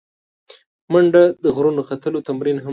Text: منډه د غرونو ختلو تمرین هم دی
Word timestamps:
منډه 0.91 1.23
د 1.43 1.45
غرونو 1.55 1.81
ختلو 1.89 2.25
تمرین 2.27 2.57
هم 2.59 2.67
دی 2.67 2.69